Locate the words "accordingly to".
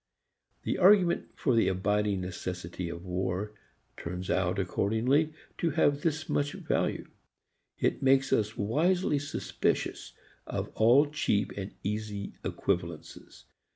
4.57-5.69